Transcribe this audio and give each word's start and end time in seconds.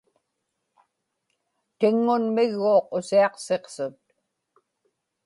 tiŋŋunmi-gguuq 1.79 2.87
usiaqsiqsut 2.97 3.97